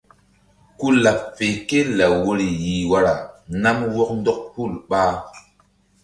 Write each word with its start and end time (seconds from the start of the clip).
Ku 0.79 0.87
laɓ 1.03 1.19
fe 1.35 1.45
ké 1.67 1.77
law 1.97 2.13
woyri 2.23 2.47
yih 2.63 2.83
wara 2.91 3.13
nam 3.61 3.77
wɔk 3.95 4.09
ndɔk 4.19 4.39
hul 4.53 4.71
ɓa. 4.89 5.01